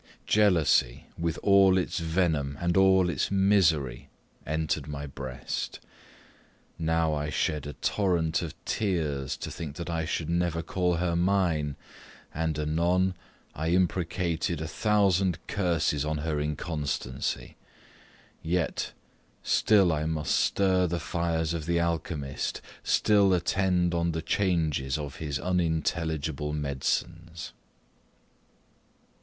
[0.25, 4.09] Jealousy, with all its venom, and all its misery,
[4.47, 5.79] entered my breast.
[6.79, 11.15] Now I shed a torrent of tears, to think that I should never call her
[11.15, 11.75] mine;
[12.33, 13.13] and, anon,
[13.53, 17.55] I imprecated a thousand curses on her inconstancy.
[18.41, 18.93] Yet,
[19.43, 25.17] still I must stir the fires of the alchymist, still attend on the changes of
[25.17, 27.53] his unintelligible medicines.